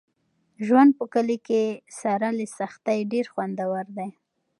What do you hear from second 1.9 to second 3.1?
سره له سختۍ